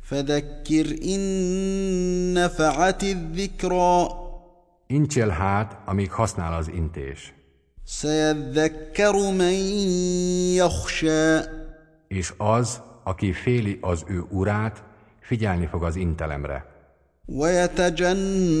[0.00, 1.20] فذكر إن
[2.32, 4.08] نفعت الذكرى
[4.86, 7.34] Incsél hát, amíg használ az intés,
[7.84, 9.52] سيذكر من
[10.54, 11.40] يخشى
[12.08, 14.82] és az, aki féli az ő urát,
[15.20, 16.64] figyelni fog az intelemre.
[17.28, 18.58] ويتجنبها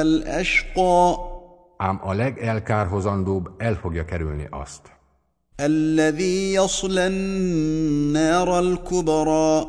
[0.00, 1.16] الأشقى
[1.76, 5.00] Ám a legelkárhozandóbb el fogja kerülni azt,
[5.60, 9.66] الذي يصلى النار الكبرى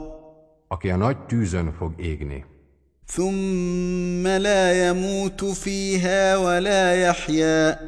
[0.68, 2.46] aki a nagy tűzön fog égni,
[3.08, 7.80] ثم لا يموت فيها ولا يحيا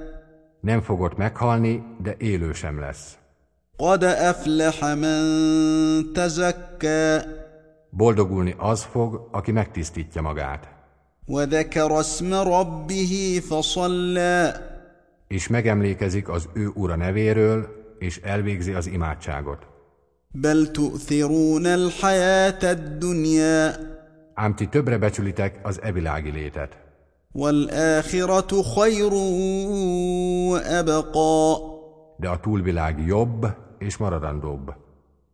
[0.62, 3.18] nem fog ott meghalni, de élő sem lesz.
[3.78, 7.22] قد أفلح من تزكى
[7.90, 10.68] Boldogulni az fog, aki megtisztítja magát,
[11.28, 14.54] وذكر اسم ربه فصلى
[15.28, 17.68] és megemlékezik az ő ura nevéről,
[18.00, 19.68] és elvégzi az imádságot.
[20.34, 23.78] بل تؤثرون الحياة الدنيا
[24.34, 26.78] Ám ti többre becsülitek az evilági létet,
[27.34, 29.14] والآخرة خير
[30.50, 31.60] وأبقى
[32.18, 33.48] de a túlvilág jobb
[33.78, 34.76] és maradandóbb.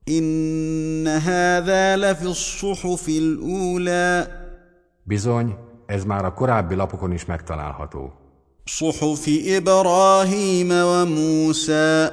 [0.09, 4.27] إن هذا لفي الصحف الأولى
[5.03, 5.55] Bizony,
[5.86, 8.12] ez már a korábbi lapokon is megtalálható.
[8.64, 12.08] Suhufi Ibrahim wa Musa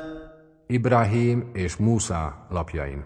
[0.67, 3.05] Ibrahim és Musa lapjain.